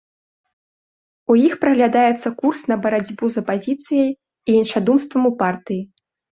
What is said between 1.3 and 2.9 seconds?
У іх праглядаецца курс на